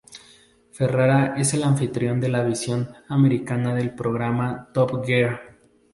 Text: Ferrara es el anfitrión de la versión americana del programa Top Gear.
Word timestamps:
Ferrara 0.71 1.35
es 1.37 1.53
el 1.53 1.61
anfitrión 1.61 2.19
de 2.19 2.27
la 2.29 2.41
versión 2.41 2.89
americana 3.07 3.75
del 3.75 3.93
programa 3.93 4.69
Top 4.73 5.05
Gear. 5.05 5.39